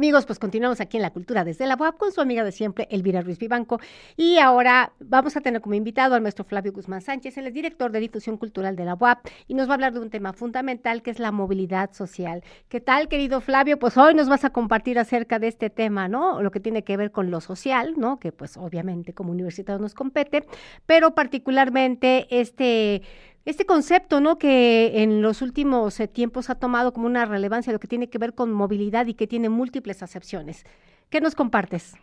Amigos, 0.00 0.24
pues 0.24 0.38
continuamos 0.38 0.80
aquí 0.80 0.96
en 0.96 1.02
la 1.02 1.10
cultura 1.10 1.44
desde 1.44 1.66
la 1.66 1.76
UAP 1.76 1.98
con 1.98 2.10
su 2.10 2.22
amiga 2.22 2.42
de 2.42 2.52
siempre, 2.52 2.88
Elvira 2.90 3.20
Ruiz 3.20 3.38
Vivanco. 3.38 3.78
Y 4.16 4.38
ahora 4.38 4.94
vamos 4.98 5.36
a 5.36 5.42
tener 5.42 5.60
como 5.60 5.74
invitado 5.74 6.14
al 6.14 6.22
maestro 6.22 6.46
Flavio 6.46 6.72
Guzmán 6.72 7.02
Sánchez, 7.02 7.36
él 7.36 7.48
es 7.48 7.52
director 7.52 7.92
de 7.92 8.00
difusión 8.00 8.38
cultural 8.38 8.76
de 8.76 8.86
la 8.86 8.94
UAP 8.94 9.26
y 9.46 9.52
nos 9.52 9.68
va 9.68 9.72
a 9.72 9.74
hablar 9.74 9.92
de 9.92 10.00
un 10.00 10.08
tema 10.08 10.32
fundamental 10.32 11.02
que 11.02 11.10
es 11.10 11.18
la 11.18 11.32
movilidad 11.32 11.92
social. 11.92 12.42
¿Qué 12.70 12.80
tal, 12.80 13.08
querido 13.08 13.42
Flavio? 13.42 13.78
Pues 13.78 13.98
hoy 13.98 14.14
nos 14.14 14.30
vas 14.30 14.42
a 14.46 14.54
compartir 14.54 14.98
acerca 14.98 15.38
de 15.38 15.48
este 15.48 15.68
tema, 15.68 16.08
¿no? 16.08 16.40
Lo 16.40 16.50
que 16.50 16.60
tiene 16.60 16.82
que 16.82 16.96
ver 16.96 17.10
con 17.10 17.30
lo 17.30 17.42
social, 17.42 17.92
¿no? 17.98 18.18
Que 18.18 18.32
pues 18.32 18.56
obviamente 18.56 19.12
como 19.12 19.32
universitario 19.32 19.82
nos 19.82 19.92
compete, 19.92 20.46
pero 20.86 21.14
particularmente 21.14 22.26
este 22.30 23.02
este 23.44 23.64
concepto, 23.64 24.20
¿no? 24.20 24.38
Que 24.38 25.02
en 25.02 25.22
los 25.22 25.42
últimos 25.42 25.98
eh, 26.00 26.08
tiempos 26.08 26.50
ha 26.50 26.56
tomado 26.56 26.92
como 26.92 27.06
una 27.06 27.24
relevancia 27.24 27.72
lo 27.72 27.80
que 27.80 27.88
tiene 27.88 28.10
que 28.10 28.18
ver 28.18 28.34
con 28.34 28.52
movilidad 28.52 29.06
y 29.06 29.14
que 29.14 29.26
tiene 29.26 29.48
múltiples 29.48 30.02
acepciones. 30.02 30.64
¿Qué 31.08 31.20
nos 31.20 31.34
compartes? 31.34 31.94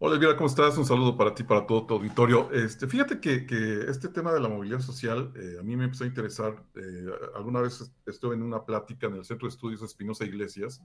Hola 0.00 0.14
Elvira, 0.14 0.36
¿cómo 0.36 0.46
estás? 0.46 0.78
Un 0.78 0.84
saludo 0.84 1.16
para 1.16 1.34
ti, 1.34 1.42
para 1.42 1.66
todo 1.66 1.84
tu 1.84 1.94
auditorio. 1.94 2.52
Este, 2.52 2.86
fíjate 2.86 3.18
que, 3.20 3.46
este 3.88 4.08
tema 4.08 4.32
de 4.32 4.38
la 4.38 4.48
movilidad 4.48 4.78
social 4.78 5.32
eh, 5.34 5.56
a 5.58 5.62
mí 5.64 5.74
me 5.74 5.84
empezó 5.84 6.04
a 6.04 6.06
interesar. 6.06 6.62
Eh, 6.76 7.06
alguna 7.34 7.60
vez 7.62 7.92
estuve 8.06 8.36
en 8.36 8.42
una 8.42 8.64
plática 8.64 9.08
en 9.08 9.14
el 9.14 9.24
Centro 9.24 9.48
de 9.48 9.54
Estudios 9.54 9.82
Espinosa 9.82 10.24
Iglesias 10.24 10.80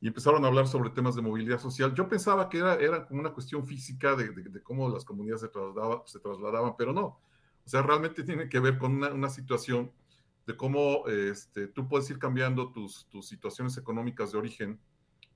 y 0.00 0.08
empezaron 0.08 0.44
a 0.44 0.48
hablar 0.48 0.66
sobre 0.66 0.90
temas 0.90 1.14
de 1.14 1.22
movilidad 1.22 1.60
social. 1.60 1.94
Yo 1.94 2.08
pensaba 2.08 2.48
que 2.48 2.58
era, 2.58 2.74
era 2.74 3.06
como 3.06 3.20
una 3.20 3.32
cuestión 3.32 3.64
física 3.64 4.16
de, 4.16 4.32
cómo 4.64 4.88
las 4.88 5.04
comunidades 5.04 5.42
se, 5.42 5.50
se 6.06 6.18
trasladaban, 6.18 6.74
pero 6.76 6.92
no 6.92 7.20
o 7.64 7.68
sea, 7.68 7.82
realmente 7.82 8.24
tiene 8.24 8.48
que 8.48 8.60
ver 8.60 8.78
con 8.78 9.02
una, 9.02 9.28
situación 9.28 9.92
de 10.46 10.56
cómo 10.56 11.06
este, 11.06 11.68
tú 11.68 11.88
puedes 11.88 12.10
ir 12.10 12.18
cambiando 12.18 12.72
tus, 12.72 13.06
situaciones 13.22 13.76
económicas 13.78 14.32
de 14.32 14.38
origen 14.38 14.80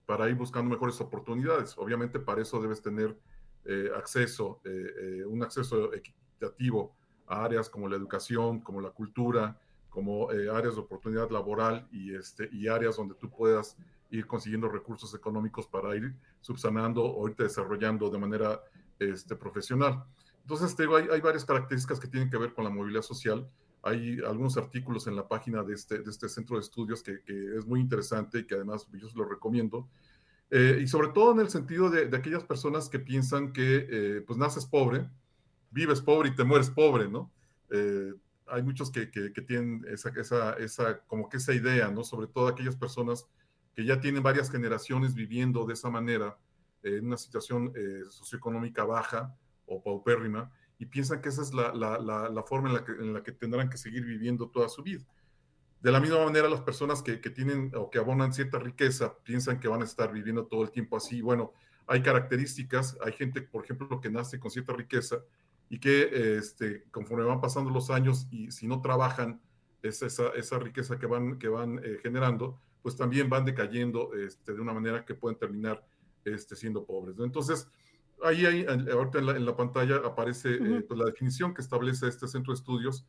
para 0.06 0.28
ir 0.28 0.34
buscando 0.34 0.70
mejores 0.70 1.00
oportunidades. 1.00 1.76
Obviamente 1.78 2.18
para 2.18 2.42
eso 2.42 2.60
debes 2.60 2.82
tener 2.82 3.16
eh, 3.64 3.90
acceso, 3.96 4.60
eh, 4.64 4.70
eh, 5.20 5.24
un 5.24 5.42
acceso 5.42 5.92
equitativo 5.92 6.94
a 7.26 7.44
áreas 7.44 7.68
como 7.68 7.88
la 7.88 7.96
educación, 7.96 8.60
como 8.60 8.80
la 8.80 8.90
cultura, 8.90 9.60
como 9.88 10.28
áreas 10.28 10.74
de 10.74 10.80
oportunidad 10.80 11.30
laboral 11.30 11.88
y, 11.90 12.14
este, 12.14 12.50
y 12.52 12.68
áreas 12.68 12.96
donde 12.96 13.14
tú 13.14 13.30
puedas 13.30 13.76
ir 14.10 14.26
consiguiendo 14.26 14.68
recursos 14.68 15.14
económicos 15.14 15.66
para 15.66 15.96
ir 15.96 16.14
subsanando 16.40 17.02
o 17.02 17.28
irte 17.28 17.44
desarrollando 17.44 18.10
de 18.10 18.18
manera 18.18 18.60
este, 18.98 19.36
profesional. 19.36 20.04
Entonces, 20.48 20.76
hay, 20.78 21.20
varias 21.20 21.44
características 21.44 21.98
que 21.98 22.06
tienen 22.06 22.30
que 22.30 22.36
ver 22.38 22.54
con 22.54 22.62
la 22.62 22.70
movilidad 22.70 23.02
social. 23.02 23.50
Hay 23.82 24.20
algunos 24.24 24.56
artículos 24.56 25.08
en 25.08 25.16
la 25.16 25.26
página 25.26 25.64
de 25.64 25.74
este, 25.74 25.98
de 25.98 26.08
este 26.08 26.28
centro 26.28 26.54
de 26.54 26.60
estudios 26.60 27.02
que, 27.02 27.20
es 27.26 27.66
muy 27.66 27.80
interesante 27.80 28.38
y 28.38 28.44
que 28.46 28.54
además 28.54 28.86
yo 28.92 29.08
se 29.08 29.18
lo 29.18 29.24
recomiendo. 29.24 29.88
Eh, 30.52 30.78
y 30.80 30.86
sobre 30.86 31.08
todo 31.08 31.32
en 31.32 31.40
el 31.40 31.48
sentido 31.48 31.90
de, 31.90 32.16
aquellas 32.16 32.44
personas 32.44 32.88
que 32.88 33.00
piensan 33.00 33.52
que 33.52 33.88
eh, 33.90 34.20
pues 34.24 34.38
naces 34.38 34.66
pobre, 34.66 35.10
vives 35.72 36.00
pobre 36.00 36.28
y 36.28 36.36
te 36.36 36.44
mueres 36.44 36.70
pobre, 36.70 37.08
¿no? 37.08 37.32
Eh, 37.70 38.14
hay 38.46 38.62
muchos 38.62 38.92
que, 38.92 39.10
que, 39.10 39.42
tienen 39.42 39.84
esa, 39.88 40.10
esa, 40.10 40.52
esa, 40.52 41.00
como 41.08 41.28
que 41.28 41.38
esa 41.38 41.54
idea, 41.54 41.90
¿no? 41.90 42.04
Sobre 42.04 42.28
todo 42.28 42.46
aquellas 42.46 42.76
personas 42.76 43.26
que 43.74 43.84
ya 43.84 43.98
tienen 43.98 44.22
varias 44.22 44.48
generaciones 44.48 45.12
viviendo 45.12 45.66
de 45.66 45.74
esa 45.74 45.90
manera, 45.90 46.38
en 46.84 47.04
una 47.04 47.16
situación 47.16 47.72
socioeconómica 48.10 48.84
baja, 48.84 49.36
o 49.66 49.82
paupérrima 49.82 50.50
y 50.78 50.86
piensan 50.86 51.20
que 51.20 51.28
esa 51.28 51.42
es 51.42 51.54
la, 51.54 51.72
la, 51.74 51.98
la, 51.98 52.42
forma 52.42 52.68
en 52.68 52.74
la, 52.74 52.84
que, 52.84 52.92
en 52.92 53.12
la, 53.12 53.22
que, 53.22 53.32
tendrán 53.32 53.70
que 53.70 53.78
seguir 53.78 54.04
viviendo 54.04 54.48
toda 54.48 54.68
su 54.68 54.82
vida. 54.82 55.04
De 55.80 55.90
la 55.90 56.00
misma 56.00 56.24
manera, 56.24 56.48
las 56.48 56.60
personas 56.60 57.02
que, 57.02 57.20
que, 57.20 57.30
tienen 57.30 57.72
o 57.74 57.90
que 57.90 57.98
abonan 57.98 58.32
cierta 58.32 58.58
riqueza 58.58 59.16
piensan 59.22 59.60
que 59.60 59.68
van 59.68 59.82
a 59.82 59.84
estar 59.84 60.12
viviendo 60.12 60.46
todo 60.46 60.62
el 60.62 60.70
tiempo 60.70 60.96
así. 60.96 61.22
Bueno, 61.22 61.52
hay 61.86 62.02
características, 62.02 62.98
hay 63.04 63.12
gente, 63.12 63.42
por 63.42 63.64
ejemplo, 63.64 64.00
que 64.00 64.10
nace 64.10 64.38
con 64.38 64.50
cierta 64.50 64.72
riqueza 64.72 65.22
y 65.68 65.78
que 65.78 66.36
este, 66.38 66.84
conforme 66.90 67.24
van 67.24 67.40
pasando 67.40 67.70
los 67.70 67.90
años 67.90 68.26
y 68.30 68.50
si 68.50 68.66
no 68.66 68.80
trabajan 68.80 69.40
esa, 69.82 70.06
esa, 70.06 70.58
riqueza 70.58 70.98
que 70.98 71.06
van, 71.06 71.38
que 71.38 71.48
van 71.48 71.80
eh, 71.82 71.98
generando, 72.02 72.60
pues 72.82 72.96
también 72.96 73.28
van 73.28 73.44
decayendo 73.44 74.14
este, 74.14 74.52
de 74.54 74.60
una 74.60 74.72
manera 74.72 75.04
que 75.04 75.14
pueden 75.14 75.38
terminar 75.38 75.84
este, 76.24 76.56
siendo 76.56 76.84
pobres. 76.84 77.16
Entonces, 77.18 77.68
ahí, 78.22 78.46
ahí 78.46 78.66
ahorita 78.68 79.18
en 79.18 79.44
la, 79.44 79.56
pantalla 79.56 79.96
aparece 80.04 80.54
eh, 80.54 80.84
pues, 80.86 80.98
la 80.98 81.06
definición 81.06 81.54
que 81.54 81.62
establece 81.62 82.08
este 82.08 82.28
centro 82.28 82.52
de 82.52 82.58
estudios, 82.58 83.06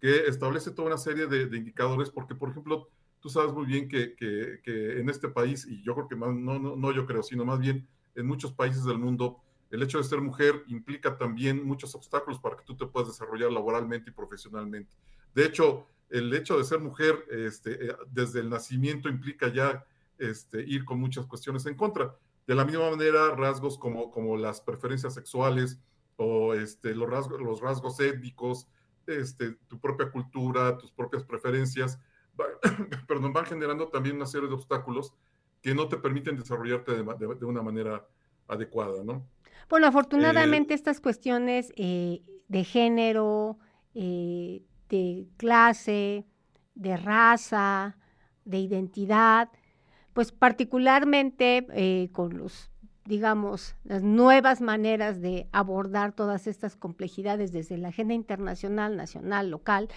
que 0.00 0.26
establece 0.26 0.70
toda 0.70 0.88
una 0.88 0.98
serie 0.98 1.26
de, 1.26 1.56
indicadores, 1.56 2.10
porque, 2.10 2.34
por 2.34 2.50
ejemplo, 2.50 2.88
tú 3.20 3.28
sabes 3.28 3.52
muy 3.52 3.66
bien 3.66 3.88
que, 3.88 4.14
que, 4.16 5.00
en 5.00 5.10
este 5.10 5.28
país, 5.28 5.66
y 5.66 5.82
yo 5.82 5.94
creo 5.94 6.08
que 6.08 6.16
más, 6.16 6.34
no, 6.34 6.58
no, 6.58 6.76
no 6.76 6.92
yo 6.92 7.06
creo, 7.06 7.22
sino 7.22 7.44
más 7.44 7.58
bien 7.58 7.86
en 8.14 8.26
muchos 8.26 8.52
países 8.52 8.84
del 8.84 8.98
mundo, 8.98 9.40
el 9.70 9.82
hecho 9.82 9.98
de 9.98 10.04
ser 10.04 10.20
mujer 10.20 10.64
implica 10.66 11.16
también 11.16 11.64
muchos 11.64 11.94
obstáculos 11.94 12.40
para 12.40 12.56
que 12.56 12.64
tú 12.64 12.76
te 12.76 12.86
puedas 12.86 13.08
desarrollar 13.08 13.52
laboralmente 13.52 14.10
y 14.10 14.12
profesionalmente. 14.12 14.96
De 15.34 15.44
hecho, 15.44 15.86
el 16.08 16.34
hecho 16.34 16.58
de 16.58 16.64
ser 16.64 16.80
mujer 16.80 17.24
este, 17.30 17.86
eh, 17.86 17.96
desde 18.10 18.40
el 18.40 18.50
nacimiento 18.50 19.08
implica 19.08 19.48
ya 19.48 19.84
este, 20.18 20.62
ir 20.62 20.84
con 20.84 20.98
muchas 20.98 21.24
cuestiones 21.26 21.66
en 21.66 21.76
contra. 21.76 22.14
De 22.50 22.56
la 22.56 22.64
misma 22.64 22.90
manera, 22.90 23.32
rasgos 23.36 23.78
como, 23.78 24.10
como 24.10 24.36
las 24.36 24.60
preferencias 24.60 25.14
sexuales 25.14 25.78
o 26.16 26.52
este, 26.52 26.96
los, 26.96 27.08
rasgos, 27.08 27.40
los 27.40 27.60
rasgos 27.60 28.00
étnicos, 28.00 28.66
este, 29.06 29.52
tu 29.68 29.78
propia 29.78 30.10
cultura, 30.10 30.76
tus 30.76 30.90
propias 30.90 31.22
preferencias, 31.22 32.00
perdón, 33.06 33.32
van 33.32 33.46
generando 33.46 33.86
también 33.86 34.16
una 34.16 34.26
serie 34.26 34.48
de 34.48 34.54
obstáculos 34.54 35.14
que 35.62 35.76
no 35.76 35.86
te 35.86 35.96
permiten 35.98 36.36
desarrollarte 36.36 36.90
de, 36.92 37.44
una 37.44 37.62
manera 37.62 38.04
adecuada, 38.48 39.04
¿no? 39.04 39.24
Bueno, 39.68 39.86
afortunadamente 39.86 40.74
eh, 40.74 40.76
estas 40.76 41.00
cuestiones 41.00 41.72
eh, 41.76 42.24
de 42.48 42.64
género, 42.64 43.60
eh, 43.94 44.64
de 44.88 45.28
clase, 45.36 46.26
de 46.74 46.96
raza, 46.96 47.96
de 48.44 48.58
identidad, 48.58 49.50
pues 50.12 50.32
particularmente 50.32 51.66
eh, 51.72 52.08
con 52.12 52.36
los, 52.36 52.70
digamos, 53.04 53.76
las 53.84 54.02
nuevas 54.02 54.60
maneras 54.60 55.20
de 55.20 55.48
abordar 55.52 56.12
todas 56.12 56.46
estas 56.46 56.76
complejidades 56.76 57.52
desde 57.52 57.78
la 57.78 57.88
agenda 57.88 58.14
internacional, 58.14 58.96
nacional, 58.96 59.50
local, 59.50 59.88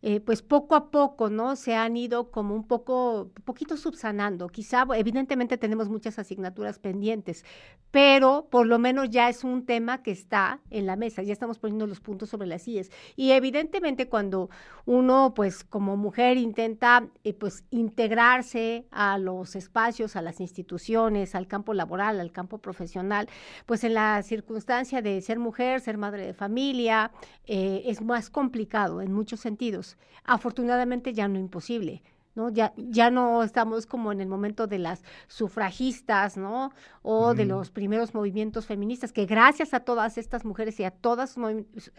eh, 0.00 0.20
pues 0.20 0.42
poco 0.42 0.76
a 0.76 0.90
poco, 0.90 1.28
¿no? 1.28 1.56
Se 1.56 1.74
han 1.74 1.96
ido 1.96 2.30
como 2.30 2.54
un 2.54 2.64
poco, 2.66 3.30
poquito 3.44 3.76
subsanando. 3.76 4.48
Quizá, 4.48 4.86
evidentemente 4.94 5.58
tenemos 5.58 5.88
muchas 5.88 6.18
asignaturas 6.20 6.78
pendientes, 6.78 7.44
pero 7.90 8.46
por 8.50 8.66
lo 8.66 8.78
menos 8.78 9.10
ya 9.10 9.28
es 9.28 9.42
un 9.42 9.66
tema 9.66 10.02
que 10.02 10.12
está 10.12 10.60
en 10.70 10.86
la 10.86 10.94
mesa, 10.94 11.22
ya 11.22 11.32
estamos 11.32 11.58
poniendo 11.58 11.86
los 11.86 12.00
puntos 12.00 12.28
sobre 12.28 12.46
las 12.46 12.68
IES. 12.68 12.90
Y 13.16 13.32
evidentemente 13.32 14.08
cuando 14.08 14.50
uno, 14.86 15.32
pues 15.34 15.64
como 15.64 15.96
mujer 15.96 16.36
intenta, 16.36 17.08
eh, 17.24 17.34
pues 17.34 17.64
integrarse 17.70 18.86
a 18.90 19.18
los 19.18 19.56
espacios, 19.56 20.14
a 20.14 20.22
las 20.22 20.40
instituciones, 20.40 21.34
al 21.34 21.48
campo 21.48 21.74
laboral, 21.74 22.20
al 22.20 22.30
campo 22.30 22.58
profesional, 22.58 23.28
pues 23.66 23.82
en 23.84 23.94
la 23.94 24.22
circunstancia 24.22 25.02
de 25.02 25.20
ser 25.22 25.38
mujer, 25.38 25.80
ser 25.80 25.98
madre 25.98 26.26
de 26.26 26.34
familia, 26.34 27.10
eh, 27.46 27.82
es 27.86 28.00
más 28.00 28.30
complicado 28.30 29.00
en 29.00 29.12
muchos 29.12 29.40
sentidos. 29.40 29.87
Afortunadamente 30.24 31.14
ya 31.14 31.28
no 31.28 31.38
imposible. 31.38 32.02
¿No? 32.38 32.48
Ya, 32.50 32.72
ya 32.76 33.10
no 33.10 33.42
estamos 33.42 33.84
como 33.84 34.12
en 34.12 34.20
el 34.20 34.28
momento 34.28 34.66
de 34.66 34.78
las 34.78 35.02
sufragistas, 35.26 36.36
¿no? 36.36 36.72
O 37.02 37.34
de 37.34 37.44
los 37.44 37.70
primeros 37.70 38.14
movimientos 38.14 38.66
feministas, 38.66 39.12
que 39.12 39.26
gracias 39.26 39.74
a 39.74 39.80
todas 39.80 40.18
estas 40.18 40.44
mujeres 40.44 40.78
y 40.78 40.84
a 40.84 40.90
todas, 40.90 41.36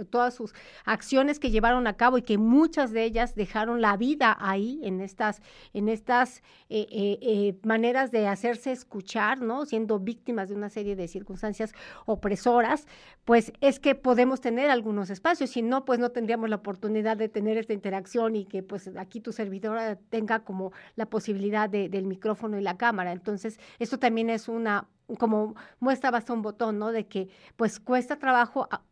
todas 0.10 0.34
sus 0.34 0.54
acciones 0.86 1.40
que 1.40 1.52
llevaron 1.52 1.88
a 1.88 1.94
cabo 1.94 2.18
y 2.18 2.22
que 2.22 2.38
muchas 2.38 2.92
de 2.92 3.04
ellas 3.04 3.36
dejaron 3.36 3.82
la 3.82 3.98
vida 3.98 4.38
ahí 4.40 4.80
en 4.84 5.02
estas, 5.02 5.42
en 5.74 5.90
estas 5.90 6.38
eh, 6.70 6.88
eh, 6.90 7.20
eh, 7.22 7.60
maneras 7.64 8.12
de 8.12 8.28
hacerse 8.28 8.72
escuchar, 8.72 9.42
¿no? 9.42 9.66
Siendo 9.66 10.00
víctimas 10.00 10.50
de 10.50 10.56
una 10.56 10.70
serie 10.70 10.96
de 10.96 11.08
circunstancias 11.08 11.74
opresoras, 12.06 12.88
pues 13.26 13.52
es 13.62 13.80
que 13.80 13.96
podemos 13.96 14.40
tener 14.42 14.70
algunos 14.70 15.10
espacios, 15.10 15.50
si 15.50 15.62
no, 15.62 15.86
pues 15.86 16.00
no 16.00 16.10
tendríamos 16.12 16.50
la 16.50 16.58
oportunidad 16.58 17.18
de 17.18 17.30
tener 17.30 17.58
esta 17.58 17.74
interacción 17.74 18.36
y 18.36 18.46
que 18.46 18.64
pues 18.64 18.90
aquí 18.98 19.20
tu 19.20 19.32
servidora 19.32 19.98
tenga 20.10 20.29
como 20.38 20.72
la 20.96 21.08
posibilidad 21.08 21.68
del 21.68 22.06
micrófono 22.06 22.60
y 22.60 22.62
la 22.62 22.78
cámara. 22.78 23.12
Entonces, 23.12 23.60
esto 23.80 23.98
también 23.98 24.30
es 24.30 24.48
una, 24.48 24.88
como 25.18 25.56
muestra 25.80 26.12
basta 26.12 26.34
un 26.34 26.44
botón, 26.44 26.78
¿no? 26.78 26.92
De 26.92 27.08
que 27.08 27.30
pues 27.56 27.80
cuesta 27.80 28.20
trabajo 28.20 28.68
ah, 28.70 28.84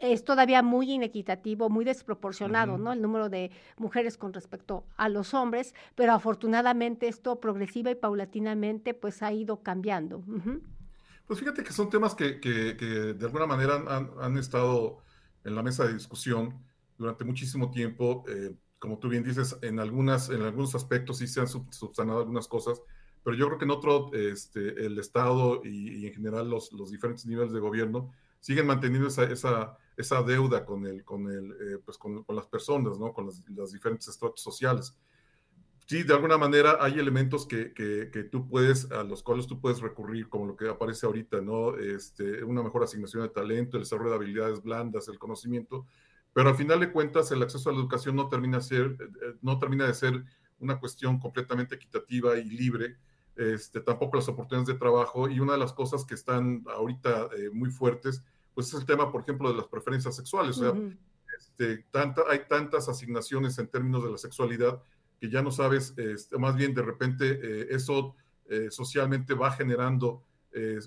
es 0.00 0.24
todavía 0.24 0.62
muy 0.62 0.92
inequitativo, 0.92 1.68
muy 1.68 1.84
desproporcionado, 1.84 2.78
¿no? 2.78 2.92
El 2.92 3.02
número 3.02 3.28
de 3.28 3.50
mujeres 3.76 4.16
con 4.16 4.32
respecto 4.32 4.84
a 4.96 5.08
los 5.08 5.34
hombres, 5.34 5.74
pero 5.94 6.12
afortunadamente 6.12 7.08
esto 7.08 7.40
progresiva 7.40 7.90
y 7.90 7.96
paulatinamente 7.96 8.94
pues 8.94 9.22
ha 9.22 9.32
ido 9.32 9.62
cambiando. 9.62 10.22
Pues 11.26 11.40
fíjate 11.40 11.62
que 11.64 11.72
son 11.72 11.90
temas 11.90 12.14
que, 12.14 12.40
que, 12.40 12.74
de 12.78 13.26
alguna 13.26 13.46
manera 13.46 13.82
han, 13.88 14.10
han, 14.20 14.38
estado 14.38 15.02
en 15.44 15.54
la 15.54 15.62
mesa 15.62 15.84
de 15.84 15.94
discusión 15.94 16.54
durante 16.96 17.24
muchísimo 17.24 17.70
tiempo. 17.70 18.24
Eh, 18.28 18.54
como 18.78 18.98
tú 18.98 19.08
bien 19.08 19.24
dices, 19.24 19.56
en, 19.62 19.80
algunas, 19.80 20.30
en 20.30 20.42
algunos 20.42 20.74
aspectos 20.74 21.18
sí 21.18 21.26
se 21.26 21.40
han 21.40 21.48
subsanado 21.48 22.20
algunas 22.20 22.48
cosas, 22.48 22.80
pero 23.24 23.36
yo 23.36 23.46
creo 23.46 23.58
que 23.58 23.64
en 23.64 23.70
otro, 23.70 24.12
este, 24.14 24.86
el 24.86 24.98
Estado 24.98 25.60
y, 25.64 26.06
en 26.06 26.14
general 26.14 26.48
los, 26.48 26.72
los, 26.72 26.90
diferentes 26.90 27.26
niveles 27.26 27.52
de 27.52 27.60
gobierno 27.60 28.12
siguen 28.40 28.66
manteniendo 28.66 29.08
esa, 29.08 29.24
esa, 29.24 29.76
esa 29.96 30.22
deuda 30.22 30.64
con, 30.64 30.86
el, 30.86 31.04
con, 31.04 31.30
el, 31.30 31.50
eh, 31.52 31.78
pues 31.84 31.98
con, 31.98 32.22
con, 32.22 32.36
las 32.36 32.46
personas, 32.46 32.98
¿no? 32.98 33.12
con 33.12 33.26
las, 33.26 33.42
las, 33.48 33.72
diferentes 33.72 34.08
estratos 34.08 34.40
sociales. 34.40 34.96
Sí, 35.86 36.02
de 36.02 36.12
alguna 36.14 36.36
manera 36.36 36.76
hay 36.80 36.98
elementos 36.98 37.46
que, 37.46 37.72
que, 37.72 38.10
que, 38.12 38.22
tú 38.24 38.46
puedes, 38.46 38.90
a 38.92 39.02
los 39.04 39.22
cuales 39.22 39.46
tú 39.46 39.58
puedes 39.58 39.80
recurrir, 39.80 40.28
como 40.28 40.46
lo 40.46 40.54
que 40.54 40.68
aparece 40.68 41.06
ahorita, 41.06 41.40
¿no? 41.40 41.78
Este, 41.78 42.44
una 42.44 42.62
mejor 42.62 42.82
asignación 42.84 43.22
de 43.22 43.30
talento, 43.30 43.78
el 43.78 43.84
desarrollo 43.84 44.10
de 44.10 44.16
habilidades 44.16 44.62
blandas, 44.62 45.08
el 45.08 45.18
conocimiento, 45.18 45.86
pero 46.32 46.50
al 46.50 46.56
final 46.56 46.80
de 46.80 46.92
cuentas 46.92 47.30
el 47.32 47.42
acceso 47.42 47.70
a 47.70 47.72
la 47.72 47.78
educación 47.78 48.16
no 48.16 48.28
termina, 48.28 48.60
ser, 48.60 48.96
eh, 49.00 49.34
no 49.42 49.58
termina 49.58 49.86
de 49.86 49.94
ser 49.94 50.24
una 50.60 50.78
cuestión 50.78 51.18
completamente 51.18 51.76
equitativa 51.76 52.36
y 52.38 52.44
libre, 52.44 52.96
este, 53.38 53.80
tampoco 53.80 54.16
las 54.16 54.28
oportunidades 54.28 54.66
de 54.66 54.74
trabajo 54.74 55.28
y 55.28 55.38
una 55.38 55.52
de 55.52 55.58
las 55.58 55.72
cosas 55.72 56.04
que 56.04 56.14
están 56.14 56.64
ahorita 56.66 57.28
eh, 57.36 57.50
muy 57.52 57.70
fuertes, 57.70 58.24
pues 58.52 58.66
es 58.68 58.74
el 58.74 58.84
tema, 58.84 59.12
por 59.12 59.22
ejemplo, 59.22 59.48
de 59.48 59.56
las 59.56 59.68
preferencias 59.68 60.16
sexuales. 60.16 60.58
O 60.58 60.60
sea, 60.60 60.72
este, 61.38 61.84
tanta, 61.92 62.22
hay 62.28 62.40
tantas 62.48 62.88
asignaciones 62.88 63.56
en 63.58 63.68
términos 63.68 64.02
de 64.02 64.10
la 64.10 64.18
sexualidad 64.18 64.82
que 65.20 65.30
ya 65.30 65.40
no 65.40 65.52
sabes, 65.52 65.94
este, 65.96 66.36
más 66.36 66.56
bien 66.56 66.74
de 66.74 66.82
repente 66.82 67.38
eh, 67.40 67.66
eso 67.70 68.16
eh, 68.46 68.68
socialmente 68.70 69.34
va 69.34 69.52
generando 69.52 70.24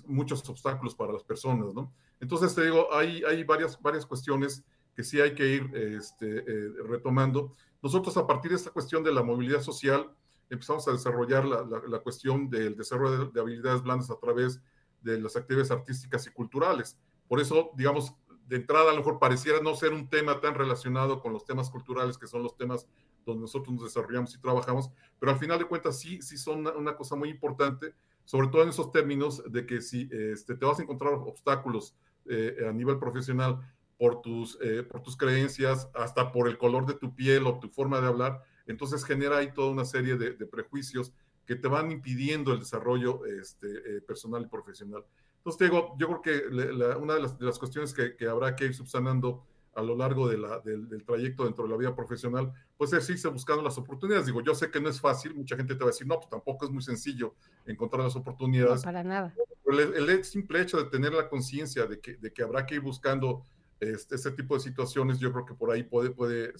muchos 0.04 0.46
obstáculos 0.50 0.94
para 0.94 1.14
las 1.14 1.24
personas, 1.24 1.72
¿no? 1.72 1.94
Entonces 2.20 2.54
te 2.54 2.62
digo, 2.62 2.92
hay, 2.92 3.22
hay 3.24 3.42
varias, 3.44 3.80
varias 3.80 4.04
cuestiones 4.04 4.62
que 4.94 5.04
sí 5.04 5.20
hay 5.20 5.34
que 5.34 5.48
ir 5.48 5.70
este, 5.74 6.44
retomando. 6.86 7.54
Nosotros 7.82 8.16
a 8.16 8.26
partir 8.26 8.50
de 8.50 8.56
esta 8.56 8.70
cuestión 8.70 9.02
de 9.02 9.12
la 9.12 9.22
movilidad 9.22 9.62
social, 9.62 10.10
empezamos 10.50 10.86
a 10.86 10.92
desarrollar 10.92 11.44
la, 11.44 11.64
la, 11.88 11.98
cuestión 12.00 12.50
del 12.50 12.76
desarrollo 12.76 13.26
de, 13.26 13.40
habilidades 13.40 13.82
blandas 13.82 14.10
a 14.10 14.18
través 14.18 14.60
de 15.00 15.18
las 15.20 15.34
actividades 15.36 15.70
artísticas 15.70 16.26
y 16.26 16.30
culturales. 16.30 16.98
Por 17.26 17.40
eso, 17.40 17.70
digamos, 17.74 18.14
de 18.46 18.56
entrada 18.56 18.90
a 18.90 18.92
lo 18.92 18.98
mejor 18.98 19.18
pareciera 19.18 19.60
no 19.60 19.74
ser 19.74 19.92
un 19.92 20.08
tema 20.08 20.40
tan 20.40 20.54
relacionado 20.54 21.20
con 21.20 21.32
los 21.32 21.46
temas 21.46 21.70
culturales, 21.70 22.18
que 22.18 22.26
son 22.26 22.42
los 22.42 22.56
temas 22.56 22.86
donde 23.24 23.40
nosotros 23.40 23.74
nos 23.74 23.84
desarrollamos 23.84 24.34
y 24.34 24.40
trabajamos, 24.40 24.90
pero 25.18 25.32
al 25.32 25.38
final 25.38 25.58
de 25.58 25.64
cuentas 25.64 25.98
sí, 25.98 26.20
sí 26.20 26.36
son 26.36 26.66
una, 26.66 26.96
cosa 26.96 27.16
muy 27.16 27.30
importante, 27.30 27.94
sobre 28.24 28.48
todo 28.48 28.62
en 28.62 28.68
esos 28.68 28.90
términos 28.90 29.42
de 29.50 29.64
que 29.64 29.80
si 29.80 30.08
este, 30.12 30.54
te 30.54 30.66
vas 30.66 30.78
a 30.78 30.82
encontrar 30.82 31.14
obstáculos 31.14 31.96
eh, 32.26 32.56
a 32.68 32.72
nivel 32.72 32.98
profesional 32.98 33.60
por 33.98 34.20
tus, 34.22 34.58
eh, 34.60 34.82
por 34.82 35.02
tus 35.02 35.16
creencias, 35.16 35.88
hasta 35.94 36.32
por 36.32 36.48
el 36.48 36.58
color 36.58 36.86
de 36.86 36.94
tu 36.94 37.14
piel 37.14 37.46
o 37.46 37.58
tu 37.58 37.68
forma 37.68 38.00
de 38.00 38.08
hablar, 38.08 38.42
entonces 38.66 39.04
genera 39.04 39.38
ahí 39.38 39.52
toda 39.52 39.70
una 39.70 39.84
serie 39.84 40.16
de, 40.16 40.32
prejuicios 40.46 41.12
que 41.46 41.56
te 41.56 41.68
van 41.68 41.90
impidiendo 41.90 42.52
el 42.52 42.60
desarrollo 42.60 43.24
este, 43.26 43.66
eh, 43.68 44.00
personal 44.00 44.42
y 44.42 44.46
profesional. 44.46 45.04
Entonces, 45.38 45.58
te 45.58 45.64
digo, 45.64 45.96
yo 45.98 46.06
creo 46.06 46.22
que 46.22 46.96
una 47.00 47.14
de 47.14 47.20
las, 47.20 47.58
cuestiones 47.58 47.92
que, 47.92 48.28
habrá 48.28 48.54
que 48.54 48.66
ir 48.66 48.74
subsanando 48.74 49.44
a 49.74 49.82
lo 49.82 49.96
largo 49.96 50.28
de 50.28 50.38
la, 50.38 50.60
del, 50.60 51.04
trayecto 51.04 51.44
dentro 51.44 51.64
de 51.64 51.70
la 51.70 51.76
vida 51.76 51.96
profesional, 51.96 52.52
pues 52.76 52.92
es 52.92 53.10
irse 53.10 53.26
buscando 53.28 53.60
las 53.60 53.76
oportunidades. 53.76 54.26
Digo, 54.26 54.40
yo 54.40 54.54
sé 54.54 54.70
que 54.70 54.80
no 54.80 54.88
es 54.88 55.00
fácil, 55.00 55.34
mucha 55.34 55.56
gente 55.56 55.74
te 55.74 55.80
va 55.80 55.86
a 55.86 55.92
decir, 55.92 56.06
no, 56.06 56.16
pues 56.16 56.30
tampoco 56.30 56.66
es 56.66 56.70
muy 56.70 56.82
sencillo 56.82 57.34
encontrar 57.66 58.04
las 58.04 58.14
oportunidades. 58.14 58.76
No, 58.76 58.82
para 58.82 59.02
nada. 59.02 59.34
El, 59.66 60.08
el, 60.08 60.24
simple 60.24 60.60
hecho 60.60 60.76
de 60.76 60.84
tener 60.90 61.12
la 61.12 61.28
conciencia 61.28 61.86
de 61.86 61.98
que, 61.98 62.16
de 62.16 62.32
que 62.32 62.42
habrá 62.42 62.66
que 62.66 62.76
ir 62.76 62.80
buscando 62.82 63.44
este, 63.82 64.14
este, 64.14 64.30
tipo 64.30 64.54
de 64.54 64.60
situaciones, 64.60 65.18
yo 65.18 65.32
creo 65.32 65.44
que 65.44 65.54
por 65.54 65.70
ahí 65.72 65.82
puede, 65.82 66.10
puede, 66.10 66.52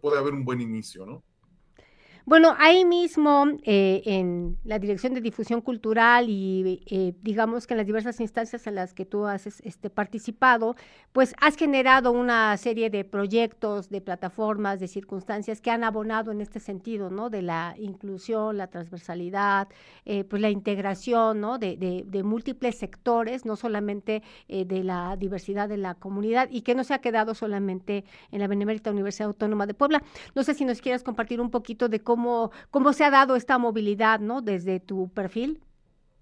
puede 0.00 0.18
haber 0.18 0.32
un 0.32 0.44
buen 0.44 0.60
inicio, 0.60 1.04
¿no? 1.04 1.22
Bueno, 2.26 2.54
ahí 2.58 2.84
mismo 2.84 3.46
eh, 3.64 4.02
en 4.04 4.58
la 4.64 4.78
Dirección 4.78 5.14
de 5.14 5.22
Difusión 5.22 5.62
Cultural 5.62 6.28
y 6.28 6.82
eh, 6.86 7.14
digamos 7.22 7.66
que 7.66 7.74
en 7.74 7.78
las 7.78 7.86
diversas 7.86 8.20
instancias 8.20 8.66
en 8.66 8.74
las 8.74 8.92
que 8.92 9.06
tú 9.06 9.26
has 9.26 9.46
este, 9.46 9.88
participado, 9.88 10.76
pues 11.12 11.34
has 11.40 11.56
generado 11.56 12.12
una 12.12 12.56
serie 12.58 12.90
de 12.90 13.04
proyectos, 13.04 13.88
de 13.88 14.02
plataformas, 14.02 14.80
de 14.80 14.88
circunstancias 14.88 15.60
que 15.62 15.70
han 15.70 15.82
abonado 15.82 16.30
en 16.30 16.42
este 16.42 16.60
sentido, 16.60 17.08
¿no? 17.10 17.30
De 17.30 17.40
la 17.40 17.74
inclusión, 17.78 18.58
la 18.58 18.66
transversalidad, 18.66 19.68
eh, 20.04 20.24
pues 20.24 20.42
la 20.42 20.50
integración, 20.50 21.40
¿no? 21.40 21.58
De, 21.58 21.76
de, 21.76 22.22
múltiples 22.22 22.76
sectores, 22.76 23.46
no 23.46 23.56
solamente 23.56 24.22
de 24.46 24.84
la 24.84 25.16
diversidad 25.16 25.68
de 25.68 25.78
la 25.78 25.94
comunidad 25.94 26.48
y 26.50 26.60
que 26.60 26.74
no 26.74 26.84
se 26.84 26.92
ha 26.92 26.98
quedado 26.98 27.34
solamente 27.34 28.04
en 28.30 28.40
la 28.40 28.46
Benemérita 28.46 28.90
Universidad 28.90 29.28
Autónoma 29.28 29.66
de 29.66 29.72
Puebla. 29.72 30.02
No 30.34 30.42
sé 30.42 30.52
si 30.52 30.66
nos 30.66 30.82
quieras 30.82 31.02
compartir 31.02 31.40
un 31.40 31.50
poquito 31.50 31.88
de 31.88 32.00
cómo, 32.00 32.09
cómo 32.70 32.92
se 32.92 33.04
ha 33.04 33.10
dado 33.10 33.36
esta 33.36 33.58
movilidad, 33.58 34.20
¿no? 34.20 34.42
Desde 34.42 34.80
tu 34.80 35.08
perfil. 35.10 35.60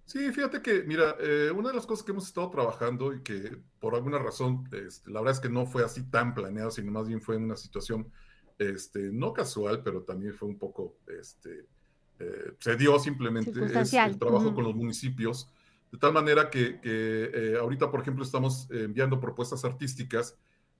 Sí, 0.08 0.32
fíjate 0.32 0.62
que, 0.62 0.84
mira, 0.84 1.16
eh, 1.20 1.50
una 1.54 1.68
de 1.68 1.74
las 1.74 1.84
cosas 1.84 2.02
que 2.02 2.12
hemos 2.12 2.26
estado 2.26 2.48
trabajando 2.48 3.12
y 3.12 3.20
que 3.20 3.58
por 3.78 3.94
alguna 3.94 4.18
razón, 4.18 4.66
este, 4.72 5.10
la 5.10 5.20
verdad 5.20 5.34
es 5.34 5.40
que 5.40 5.50
no 5.50 5.66
fue 5.66 5.84
así 5.84 6.02
tan 6.04 6.32
planeado, 6.32 6.70
sino 6.70 6.90
más 6.90 7.06
bien 7.06 7.20
fue 7.20 7.36
en 7.36 7.44
una 7.44 7.56
situación 7.56 8.10
este, 8.58 9.00
no 9.12 9.34
casual, 9.34 9.82
pero 9.82 10.00
también 10.04 10.32
fue 10.32 10.48
un 10.48 10.56
poco, 10.56 10.96
este, 11.20 11.66
eh, 12.20 12.52
se 12.58 12.76
dio 12.76 12.98
simplemente 12.98 13.50
es 13.50 13.92
el 13.92 14.18
trabajo 14.18 14.54
con 14.54 14.64
los 14.64 14.74
municipios, 14.74 15.50
de 15.92 15.98
tal 15.98 16.14
manera 16.14 16.48
que, 16.48 16.80
que 16.80 17.30
eh, 17.34 17.58
ahorita, 17.60 17.90
por 17.90 18.00
ejemplo, 18.00 18.24
estamos 18.24 18.66
enviando 18.70 19.20
propuestas 19.20 19.62
artísticas 19.66 20.38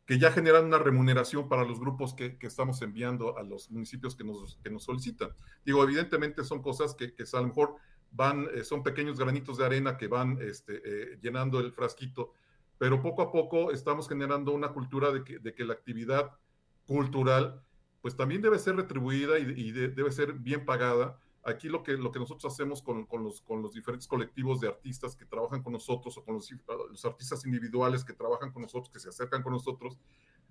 que 0.08 0.19
ya 0.19 0.32
generan 0.32 0.64
una 0.64 0.78
remuneración 0.78 1.50
para 1.50 1.64
los 1.64 1.78
grupos 1.78 2.14
que, 2.14 2.38
que, 2.38 2.46
estamos 2.46 2.81
enviando 2.81 3.37
a 3.37 3.43
los 3.43 3.70
municipios 3.70 4.16
que 4.16 4.25
nos, 4.25 4.58
que 4.62 4.70
nos 4.70 4.84
solicitan. 4.84 5.34
Digo, 5.66 5.84
evidentemente 5.84 6.44
son 6.44 6.62
cosas 6.62 6.94
que, 6.94 7.14
que 7.14 7.25
a 7.31 7.40
lo 7.43 7.49
mejor 7.49 7.75
van, 8.10 8.49
eh, 8.55 8.64
son 8.64 8.82
pequeños 8.82 9.19
granitos 9.19 9.58
de 9.58 9.66
arena 9.66 9.99
que 9.99 10.06
van 10.08 10.38
este, 10.40 10.81
eh, 10.82 11.19
llenando 11.20 11.60
el 11.60 11.72
frasquito, 11.72 12.32
pero 12.78 13.02
poco 13.02 13.20
a 13.20 13.31
poco 13.31 13.70
estamos 13.70 14.08
generando 14.08 14.52
una 14.52 14.69
cultura 14.69 15.12
de 15.12 15.25
que, 15.25 15.40
de 15.40 15.55
que 15.55 15.66
la 15.66 15.75
actividad 15.75 16.31
cultural 16.87 17.62
pues 18.00 18.16
también 18.16 18.40
debe 18.40 18.58
ser 18.58 18.76
retribuida 18.76 19.38
y, 19.38 19.43
y 19.43 19.72
debe 19.72 20.10
ser 20.10 20.32
bien 20.32 20.64
pagada 20.64 21.20
Aquí 21.49 21.69
lo 21.69 21.83
que, 21.83 21.93
lo 21.93 22.12
que 22.12 22.19
nosotros 22.19 22.53
hacemos 22.53 22.83
con, 22.83 23.06
con, 23.06 23.25
los, 23.25 23.41
con 23.41 23.62
los 23.62 23.73
diferentes 23.73 24.06
colectivos 24.06 24.61
de 24.61 24.69
artistas 24.69 25.17
que 25.17 25.25
trabajan 25.25 25.62
con 25.62 25.73
nosotros 25.73 26.17
o 26.19 26.25
con 26.25 26.35
los, 26.35 26.50
los, 26.91 27.05
artistas 27.05 27.45
individuales 27.47 28.05
que 28.05 28.12
trabajan 28.12 28.53
con 28.53 28.62
nosotros, 28.62 28.91
que 28.91 29.00
se 29.00 29.09
acercan 29.09 29.43
con 29.43 29.53
nosotros, 29.53 29.99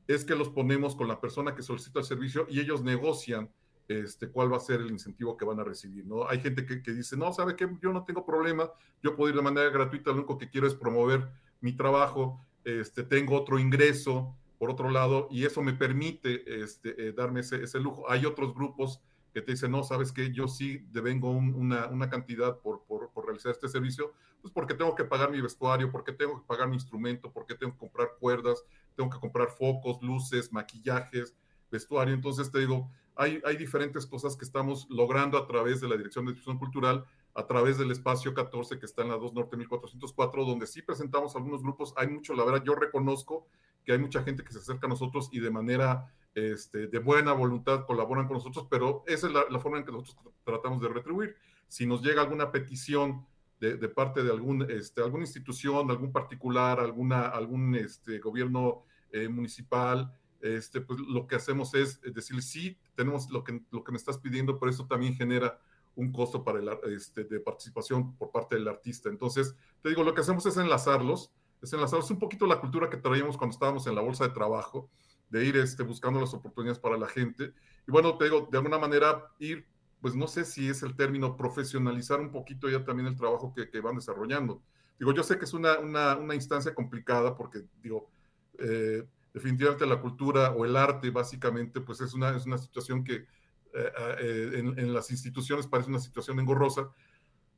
es 0.07 0.25
que 0.25 0.36
los 0.36 0.50
ponemos 0.50 0.95
con 0.95 1.07
la 1.07 1.19
persona 1.19 1.53
que 1.53 1.62
solicita 1.62 2.00
el 2.00 2.05
servicio 2.05 2.48
y 2.50 2.60
ellos 2.60 2.81
negocian 2.81 3.51
este, 3.88 4.29
cuál 4.29 4.51
va 4.51 4.57
a 4.57 4.62
ser 4.62 4.81
el 4.81 4.91
incentivo 4.91 5.38
que 5.38 5.45
van 5.45 5.60
a 5.60 5.63
recibir. 5.63 6.05
¿no? 6.05 6.27
Hay 6.27 6.41
gente 6.41 6.65
que, 6.65 6.81
que 6.81 6.91
dice, 6.93 7.15
no, 7.15 7.31
¿sabe 7.33 7.55
qué? 7.55 7.69
Yo 7.81 7.93
no 7.93 8.03
tengo 8.03 8.25
problema, 8.25 8.71
yo 9.03 9.15
puedo 9.15 9.29
ir 9.29 9.36
de 9.36 9.41
manera 9.41 9.69
gratuita, 9.69 10.12
lo 10.12 10.17
único 10.17 10.38
que 10.38 10.50
quiero 10.50 10.67
es 10.67 10.75
promover 10.75 11.29
mi 11.62 11.74
trabajo, 11.74 12.41
este, 12.63 13.03
tengo 13.03 13.36
otro 13.36 13.60
ingreso, 13.60 14.36
por 14.57 14.71
otro 14.71 14.89
lado, 14.89 15.27
y 15.29 15.45
eso 15.45 15.62
me 15.62 15.74
permite 15.74 16.62
este, 16.63 17.07
eh, 17.07 17.12
darme 17.13 17.41
ese, 17.41 17.63
ese 17.63 17.79
lujo. 17.79 18.10
Hay 18.10 18.25
otros 18.25 18.53
grupos 18.53 19.01
que 19.34 19.41
te 19.41 19.51
dice, 19.51 19.69
no, 19.69 19.84
sabes 19.84 20.12
que 20.12 20.34
yo 20.34 20.48
sí 20.48 20.79
devengo 20.91 21.29
una, 21.31 21.88
una, 21.88 22.10
cantidad 22.10 22.60
por, 22.60 22.84
por, 22.86 23.12
por, 23.12 23.25
realizar 23.25 23.51
este 23.51 23.67
servicio, 23.67 24.13
pues 24.41 24.53
porque 24.53 24.74
tengo 24.74 24.96
que 24.96 25.03
pagar 25.03 25.31
mi 25.31 25.41
vestuario, 25.41 25.91
porque 25.91 26.12
tengo 26.12 26.41
que 26.41 26.48
pagar 26.48 26.67
mi 26.67 26.75
instrumento, 26.75 27.31
porque 27.31 27.55
tengo 27.55 27.74
que 27.74 27.79
comprar 27.79 28.15
cuerdas, 28.19 28.63
tengo 28.96 29.10
que 29.10 29.19
comprar 29.19 29.50
focos, 29.50 30.01
luces, 30.01 30.51
maquillajes, 30.51 31.36
vestuario. 31.69 32.13
Entonces 32.13 32.51
te 32.51 32.60
digo, 32.60 32.89
hay, 33.15 33.41
hay 33.46 33.57
diferentes 33.57 34.05
cosas 34.05 34.36
que 34.36 34.46
estamos 34.46 34.88
logrando 34.89 35.38
a 35.38 35.48
través 35.48 35.81
de 35.81 35.89
la 35.89 35.98
Dirección 35.98 36.25
de 36.25 36.34
Difusión 36.34 36.57
Cultural, 36.57 37.05
a 37.34 37.46
través 37.46 37.77
del 37.77 37.91
espacio 37.91 38.34
14 38.34 38.79
que 38.79 38.86
está 38.86 39.03
en 39.03 39.10
la 39.10 39.17
2 39.17 39.34
Norte 39.34 39.57
1404, 39.57 40.46
donde 40.46 40.65
sí 40.65 40.81
presentamos 40.81 41.36
algunos 41.36 41.62
grupos. 41.62 41.93
Hay 41.96 42.07
mucho, 42.07 42.34
la 42.34 42.43
verdad, 42.43 42.63
yo 42.65 42.74
reconozco 42.74 43.48
que 43.86 43.91
hay 43.91 44.00
mucha 44.00 44.24
gente 44.24 44.43
que 44.43 44.51
se 44.51 44.60
acerca 44.60 44.88
a 44.88 44.89
nosotros 44.89 45.29
y 45.31 45.39
de 45.39 45.51
manera 45.51 46.12
este, 46.38 46.86
de 46.86 47.00
buena 47.00 47.34
voluntad 47.34 47.88
colaboran 47.88 48.27
con 48.27 48.36
nosotros, 48.36 48.67
pero 48.70 49.03
esa 49.08 49.25
es 49.25 49.34
la, 49.34 49.60
forma 49.60 49.79
en 49.79 49.86
que 49.86 49.91
nosotros 49.91 50.36
tratamos 50.44 50.79
de 50.79 50.88
retribuir. 50.88 51.36
Si 51.67 51.88
nos 51.88 52.03
llega 52.03 52.22
alguna 52.22 52.51
petición 52.51 53.25
de, 53.60 53.75
parte 53.89 54.22
de 54.22 54.29
algún, 54.29 54.70
este, 54.70 55.01
alguna 55.01 55.24
institución, 55.24 55.89
algún 55.89 56.12
particular, 56.12 56.79
alguna, 56.79 57.24
algún 57.24 57.74
este, 57.74 58.20
gobierno 58.20 58.84
eh, 59.12 59.27
municipal, 59.27 60.13
este, 60.39 60.79
pues 60.82 61.00
lo 61.00 61.25
que 61.25 61.38
hacemos 61.38 61.74
es 61.74 62.00
decir, 62.01 62.39
sí, 62.44 62.77
tenemos 62.94 63.32
lo 63.32 63.44
que, 63.44 63.60
lo 63.72 63.84
que 63.84 63.91
me 63.91 63.98
estás 63.98 64.20
pidiendo, 64.20 64.60
pero 64.60 64.70
eso 64.70 64.86
también 64.86 65.15
genera 65.15 65.60
un 65.96 66.12
costo 66.12 66.44
para 66.44 66.60
el, 66.60 66.70
este, 66.94 67.24
de 67.24 67.39
participación 67.39 68.15
por 68.15 68.29
parte 68.29 68.58
del 68.58 68.67
artista. 68.67 69.10
Entonces, 69.10 69.56
te 69.82 69.89
digo, 69.89 70.03
lo 70.03 70.13
que 70.13 70.22
hacemos 70.22 70.46
es 70.46 70.58
enlazarlos, 70.58 71.32
es 71.63 71.74
enlazarlos 71.74 72.12
un 72.12 72.20
poquito 72.20 72.46
la 72.46 72.60
cultura 72.60 72.91
que 72.91 72.98
traíamos 72.98 73.38
cuando 73.38 73.56
estábamos 73.56 73.88
en 73.88 73.96
la 73.96 74.01
bolsa 74.01 74.27
de 74.27 74.36
trabajo, 74.36 74.88
de 75.29 75.46
ir 75.46 75.57
este, 75.57 75.84
buscando 75.84 76.19
las 76.19 76.34
oportunidades 76.34 76.79
para 76.79 76.98
la 76.98 77.07
gente. 77.07 77.53
Y 77.88 77.91
bueno, 77.91 78.17
te 78.17 78.25
digo, 78.25 78.48
de 78.51 78.57
alguna 78.57 78.77
manera 78.77 79.31
ir, 79.39 79.65
pues 80.01 80.15
no 80.15 80.27
sé 80.27 80.46
si 80.46 80.69
es 80.69 80.84
el 80.84 80.96
término, 80.96 81.36
profesionalizar 81.36 82.19
un 82.19 82.31
poquito 82.31 82.69
ya 82.69 82.84
también 82.84 83.07
el 83.07 83.15
trabajo 83.15 83.53
que, 83.53 83.69
que 83.69 83.81
van 83.81 83.96
desarrollando. 83.96 84.62
Digo, 85.00 85.13
yo 85.13 85.24
sé 85.24 85.38
que 85.38 85.46
es 85.46 85.53
una, 85.53 85.77
una, 85.79 86.36
instancia 86.36 86.74
complicada 86.74 87.36
porque, 87.36 87.63
digo, 87.81 88.10
eh, 88.57 89.03
definitivamente 89.34 89.86
la 89.86 90.01
cultura 90.01 90.51
o 90.51 90.65
el 90.65 90.75
arte 90.75 91.12
básicamente, 91.12 91.81
pues 91.81 92.01
es 92.01 92.13
una, 92.13 92.36
es 92.36 92.46
una 92.46 92.57
situación 92.57 93.03
que 93.03 93.15
eh, 93.15 93.91
eh, 94.19 94.51
en, 94.55 94.79
en, 94.79 94.93
las 94.93 95.12
instituciones 95.12 95.67
parece 95.67 95.89
una 95.89 96.00
situación 96.00 96.39
engorrosa, 96.39 96.89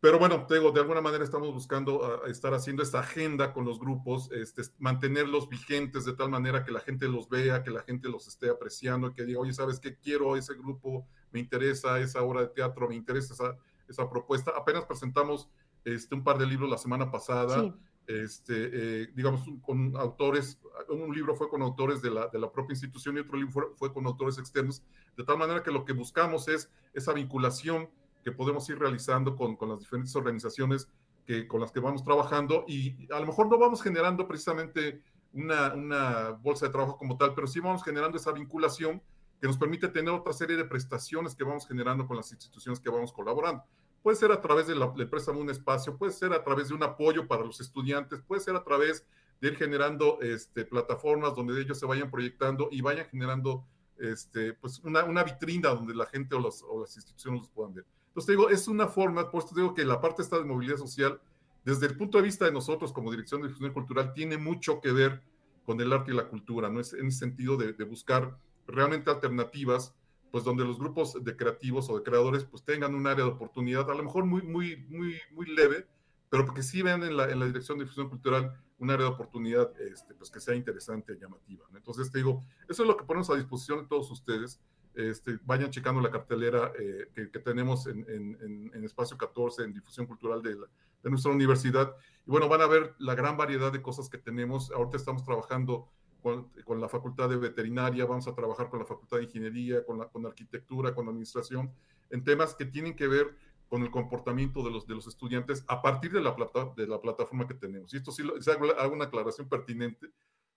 pero 0.02 0.18
bueno, 0.18 0.46
te 0.46 0.56
digo, 0.56 0.72
de 0.72 0.80
alguna 0.80 1.02
manera 1.02 1.24
estamos 1.24 1.54
buscando 1.54 2.06
ah, 2.06 2.30
estar 2.30 2.54
haciendo 2.54 2.82
esta 2.82 3.00
agenda 3.00 3.52
con 3.52 3.66
los 3.66 3.80
grupos, 3.80 4.32
este, 4.32 4.62
mantenerlos 4.78 5.50
vigentes 5.50 6.06
de 6.06 6.14
tal 6.14 6.30
manera 6.30 6.64
que 6.64 6.72
la 6.72 6.80
gente 6.80 7.08
los 7.10 7.28
vea, 7.28 7.64
que 7.64 7.72
la 7.72 7.82
gente 7.82 8.08
los 8.08 8.28
esté 8.28 8.50
apreciando, 8.50 9.14
que 9.14 9.26
diga, 9.26 9.40
oye, 9.40 9.52
¿sabes 9.52 9.80
qué? 9.80 9.98
Quiero 9.98 10.38
ese 10.38 10.54
grupo, 10.54 11.06
me 11.32 11.40
interesa 11.42 12.00
esa 12.00 12.24
obra 12.24 12.42
de 12.42 12.48
teatro, 12.48 12.88
me 12.88 12.96
interesa 12.96 13.34
esa, 13.34 13.58
esa 13.90 14.10
propuesta. 14.10 14.54
Apenas 14.56 14.86
presentamos 14.86 15.50
este, 15.84 16.16
un 16.16 16.24
par 16.24 16.38
de 16.38 16.46
libros 16.46 16.70
la 16.70 16.78
semana 16.78 17.12
pasada, 17.12 17.76
este, 18.08 18.70
eh, 19.04 19.08
digamos, 19.14 19.42
con 19.62 19.96
autores, 19.98 20.60
un 20.88 21.14
libro 21.14 21.36
fue 21.36 21.50
con 21.50 21.62
autores 21.62 22.02
de 22.02 22.10
la, 22.10 22.28
de 22.28 22.40
la 22.40 22.52
propia 22.52 22.74
institución 22.74 23.18
y 23.18 23.20
otro 23.20 23.38
libro 23.38 23.52
fue, 23.52 23.64
fue 23.76 23.94
con 23.94 24.06
autores 24.08 24.38
externos, 24.38 24.82
de 25.18 25.24
tal 25.26 25.38
manera 25.38 25.62
que 25.62 25.72
lo 25.72 25.84
que 25.84 25.94
buscamos 25.94 26.48
es 26.48 26.72
esa 26.94 27.14
vinculación 27.14 27.90
que 28.24 28.32
podemos 28.32 28.70
ir 28.70 28.80
realizando 28.80 29.36
con, 29.36 29.56
con 29.56 29.70
las 29.70 29.80
diferentes 29.80 30.16
organizaciones 30.16 30.90
que, 31.26 31.48
con 31.48 31.62
las 31.62 31.72
que 31.72 31.80
vamos 31.80 32.04
trabajando 32.04 32.66
y 32.68 33.08
a 33.14 33.20
lo 33.20 33.28
mejor 33.28 33.48
no 33.50 33.58
vamos 33.58 33.82
generando 33.82 34.28
precisamente 34.28 35.02
una, 35.34 35.74
una, 35.74 36.30
bolsa 36.32 36.66
de 36.66 36.72
trabajo 36.72 36.98
como 36.98 37.18
tal, 37.18 37.36
pero 37.36 37.48
sí 37.48 37.60
vamos 37.60 37.84
generando 37.84 38.18
esa 38.18 38.32
vinculación 38.32 39.02
que 39.40 39.48
nos 39.48 39.58
permite 39.58 39.88
tener 39.90 40.12
otra 40.14 40.34
serie 40.34 40.58
de 40.58 40.66
prestaciones 40.66 41.36
que 41.36 41.44
vamos 41.44 41.68
generando 41.68 42.08
con 42.08 42.18
las 42.18 42.32
instituciones 42.32 42.80
que 42.80 42.90
vamos 42.90 43.14
colaborando. 43.14 43.64
Puede 44.02 44.18
ser 44.18 44.32
a 44.32 44.42
través 44.42 44.68
de 44.68 44.76
la, 44.76 44.88
del 44.88 45.10
préstamo 45.10 45.38
de 45.38 45.44
un 45.44 45.50
espacio, 45.52 45.98
puede 45.98 46.12
ser 46.12 46.34
a 46.34 46.44
través 46.44 46.70
de 46.70 46.74
un 46.74 46.84
apoyo 46.84 47.28
para 47.28 47.46
los 47.46 47.62
estudiantes, 47.62 48.22
puede 48.22 48.42
ser 48.42 48.56
a 48.56 48.64
través 48.64 49.06
de 49.40 49.50
ir 49.50 49.56
generando 49.56 50.20
este, 50.22 50.66
plataformas 50.66 51.36
donde 51.36 51.62
ellos 51.62 51.78
se 51.78 51.86
vayan 51.86 52.10
proyectando 52.10 52.70
y 52.72 52.82
vayan 52.82 53.06
generando 53.06 53.66
este, 53.98 54.54
pues 54.54 54.80
una, 54.80 55.04
una 55.04 55.24
vitrina 55.24 55.70
donde 55.70 55.94
la 55.94 56.06
gente 56.06 56.36
o, 56.36 56.40
los, 56.40 56.64
o 56.64 56.82
las 56.82 56.96
instituciones 56.96 57.42
los 57.42 57.50
puedan 57.50 57.74
ver. 57.74 57.86
Entonces, 58.10 58.28
digo, 58.36 58.50
es 58.50 58.68
una 58.68 58.88
forma, 58.88 59.30
por 59.32 59.44
eso 59.44 59.56
digo 59.56 59.74
que 59.74 59.86
la 59.86 60.02
parte 60.02 60.22
esta 60.22 60.38
de 60.38 60.44
movilidad 60.44 60.78
social, 60.78 61.22
desde 61.64 61.88
el 61.88 61.96
punto 61.96 62.18
de 62.18 62.24
vista 62.24 62.46
de 62.46 62.52
nosotros 62.52 62.92
como 62.92 63.12
Dirección 63.12 63.42
de 63.42 63.48
Difusión 63.48 63.74
Cultural, 63.74 64.14
tiene 64.14 64.38
mucho 64.38 64.82
que 64.82 64.92
ver 64.92 65.22
con 65.70 65.80
el 65.80 65.94
arte 65.94 66.12
y 66.12 66.16
la 66.16 66.28
cultura, 66.28 66.68
¿no? 66.68 66.80
Es 66.80 66.94
en 66.94 67.06
el 67.06 67.12
sentido 67.12 67.56
de, 67.56 67.72
buscar 67.84 68.36
realmente 68.66 69.12
alternativas, 69.12 69.94
pues 70.32 70.44
donde 70.44 70.66
los 70.66 70.80
grupos 70.80 71.24
de 71.24 71.36
creativos 71.36 71.90
o 71.92 71.98
de 71.98 72.04
creadores 72.04 72.44
pues 72.44 72.64
tengan 72.64 72.96
un 72.96 73.06
área 73.06 73.26
de 73.26 73.32
oportunidad, 73.32 73.90
a 73.90 73.94
lo 73.94 74.04
mejor 74.04 74.26
muy, 74.26 74.42
muy, 74.42 74.78
muy, 74.90 75.18
muy 75.32 75.46
leve, 75.46 75.86
pero 76.30 76.46
porque 76.46 76.64
sí 76.64 76.82
vean 76.82 77.04
en 77.04 77.16
la, 77.16 77.28
Dirección 77.28 77.78
de 77.78 77.84
Difusión 77.84 78.10
Cultural 78.10 78.60
un 78.80 78.90
área 78.90 79.06
de 79.06 79.12
oportunidad 79.12 79.72
este, 79.80 80.16
pues 80.16 80.32
que 80.32 80.40
sea 80.40 80.56
interesante, 80.56 81.16
llamativa. 81.20 81.68
¿no? 81.70 81.78
Entonces, 81.78 82.12
te 82.12 82.18
digo, 82.18 82.44
eso 82.68 82.82
es 82.82 82.88
lo 82.88 82.98
que 82.98 83.04
ponemos 83.04 83.30
a 83.30 83.36
disposición 83.36 83.82
de 83.82 83.88
todos 83.88 84.10
ustedes. 84.10 84.60
Este, 85.00 85.40
vayan 85.46 85.72
checando 85.72 86.02
la 86.02 86.12
cartelera 86.12 86.74
eh, 86.78 87.10
que, 87.16 87.32
que, 87.32 87.40
tenemos 87.40 87.88
en, 87.88 88.06
en, 88.10 88.72
en, 88.74 88.84
Espacio 88.84 89.18
14, 89.18 89.64
en 89.64 89.74
difusión 89.74 90.06
cultural 90.06 90.42
de, 90.42 90.56
la, 90.56 90.68
de, 91.02 91.10
nuestra 91.10 91.32
universidad. 91.32 91.96
Y 92.28 92.30
bueno, 92.32 92.50
van 92.50 92.62
a 92.62 92.68
ver 92.68 92.96
la 93.00 93.16
gran 93.16 93.38
variedad 93.38 93.72
de 93.72 93.82
cosas 93.82 94.10
que 94.10 94.18
tenemos. 94.18 94.72
Ahorita 94.72 94.98
estamos 94.98 95.24
trabajando 95.24 95.88
con, 96.22 96.50
con 96.66 96.82
la 96.82 96.90
Facultad 96.90 97.30
de 97.30 97.38
Veterinaria, 97.38 98.06
vamos 98.06 98.28
a 98.28 98.36
trabajar 98.36 98.70
con 98.70 98.80
la 98.80 98.86
Facultad 98.86 99.18
de 99.18 99.24
Ingeniería, 99.24 99.86
con, 99.86 100.00
la, 100.00 100.10
con 100.10 100.26
Arquitectura, 100.26 100.94
con 100.94 101.08
Administración, 101.08 101.72
en 102.10 102.24
temas 102.26 102.54
que 102.54 102.66
tienen 102.66 102.94
que 102.94 103.08
ver 103.08 103.38
con 103.70 103.84
el 103.84 103.92
comportamiento 103.92 104.64
de 104.64 104.72
los, 104.72 104.86
de 104.86 104.96
los 104.96 105.08
estudiantes 105.08 105.64
a 105.68 105.82
partir 105.82 106.12
de 106.12 106.20
la, 106.20 106.36
plata, 106.36 106.74
de 106.76 106.88
la 106.88 107.00
plataforma 107.00 107.48
que 107.48 107.54
tenemos. 107.54 107.94
Y 107.94 107.98
esto 107.98 108.12
sí 108.12 108.24
hago, 108.52 108.66
hago 108.78 108.94
una 108.94 109.06
aclaración 109.06 109.48
pertinente 109.48 110.12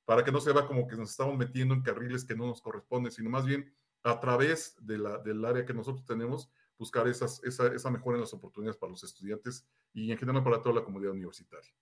para 0.04 0.24
que 0.24 0.32
no 0.32 0.40
se 0.40 0.52
vea 0.52 0.66
como 0.66 0.88
que 0.88 0.96
nos 0.96 1.10
estamos 1.10 1.36
metiendo 1.36 1.74
en 1.74 1.82
carriles 1.82 2.24
que 2.24 2.34
no 2.34 2.46
nos 2.46 2.60
corresponden, 2.60 3.12
sino 3.12 3.30
más 3.30 3.46
bien 3.46 3.72
a 4.02 4.20
través 4.20 4.76
de 4.80 4.98
la, 4.98 5.18
del 5.18 5.44
área 5.44 5.64
que 5.64 5.74
nosotros 5.74 6.04
tenemos, 6.04 6.50
buscar 6.78 7.06
esas, 7.08 7.42
esa, 7.44 7.68
esa 7.68 7.90
mejora 7.90 8.16
en 8.16 8.22
las 8.22 8.34
oportunidades 8.34 8.76
para 8.76 8.90
los 8.90 9.04
estudiantes 9.04 9.66
y 9.92 10.10
en 10.10 10.18
general 10.18 10.42
para 10.42 10.60
toda 10.60 10.76
la 10.76 10.84
comunidad 10.84 11.12
universitaria. 11.12 11.72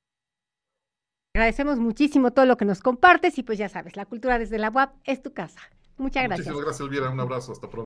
Agradecemos 1.35 1.79
muchísimo 1.79 2.33
todo 2.33 2.45
lo 2.45 2.57
que 2.57 2.65
nos 2.65 2.81
compartes 2.81 3.39
y 3.39 3.43
pues 3.43 3.57
ya 3.57 3.69
sabes, 3.69 3.97
la 3.97 4.05
cultura 4.05 4.39
desde 4.39 4.59
la 4.59 4.71
UAP 4.71 4.95
es 5.05 5.23
tu 5.23 5.33
casa. 5.33 5.61
Muchas 5.97 6.25
gracias. 6.25 6.49
Muchísimas 6.49 6.65
gracias, 6.65 6.89
Elvira. 6.89 7.11
Un 7.11 7.21
abrazo. 7.21 7.53
Hasta 7.53 7.69
pronto. 7.69 7.79